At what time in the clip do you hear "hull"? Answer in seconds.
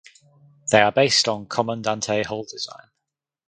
2.23-2.45